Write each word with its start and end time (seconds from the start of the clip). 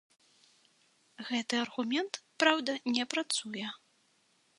Гэты 1.27 1.55
аргумент, 1.65 2.13
праўда, 2.45 2.71
не 2.95 3.05
працуе. 3.13 3.67